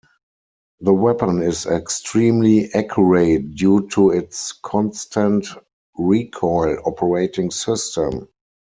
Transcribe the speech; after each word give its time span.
The 0.79 0.95
weapon 0.95 1.43
is 1.43 1.67
extremely 1.67 2.73
accurate 2.73 3.53
due 3.53 3.87
to 3.89 4.09
its 4.09 4.51
constant-recoil 4.63 6.77
operating 6.87 7.51
system. 7.51 8.27